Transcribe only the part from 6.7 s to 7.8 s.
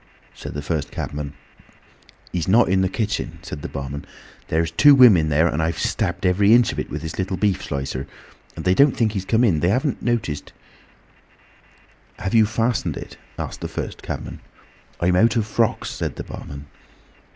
of it with this little beef